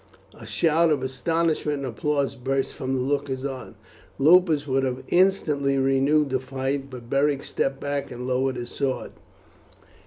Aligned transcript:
A 0.33 0.47
shout 0.47 0.89
of 0.89 1.03
astonishment 1.03 1.77
and 1.77 1.85
applause 1.85 2.33
burst 2.33 2.73
from 2.73 2.95
the 2.95 3.01
lookers 3.01 3.45
on. 3.45 3.75
Lupus 4.17 4.65
would 4.65 4.81
have 4.81 5.03
instantly 5.09 5.77
renewed 5.77 6.31
the 6.31 6.39
fight, 6.39 6.89
but 6.89 7.07
Beric 7.07 7.43
stepped 7.43 7.79
back 7.79 8.09
and 8.09 8.25
lowered 8.25 8.55
his 8.55 8.71
sword. 8.71 9.11